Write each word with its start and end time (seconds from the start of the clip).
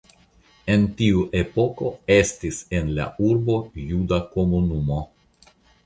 En 0.75 0.87
tiu 1.01 1.21
epoko 1.41 1.91
estis 2.17 2.63
en 2.81 2.91
la 2.99 3.07
urbo 3.31 3.61
juda 3.87 4.23
komunumo. 4.37 5.03